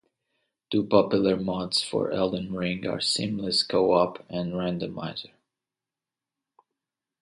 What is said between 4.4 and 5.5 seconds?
"Randomizer".